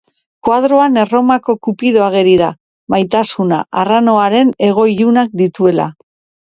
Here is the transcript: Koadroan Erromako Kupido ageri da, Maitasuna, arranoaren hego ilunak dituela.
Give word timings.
Koadroan 0.47 0.95
Erromako 1.01 1.55
Kupido 1.67 2.01
ageri 2.07 2.33
da, 2.43 2.49
Maitasuna, 2.95 3.63
arranoaren 3.85 4.59
hego 4.71 4.93
ilunak 4.99 5.43
dituela. 5.45 5.93